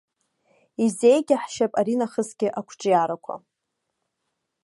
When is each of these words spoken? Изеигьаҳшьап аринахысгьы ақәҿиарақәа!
Изеигьаҳшьап 0.85 1.71
аринахысгьы 1.79 2.47
ақәҿиарақәа! 2.59 3.35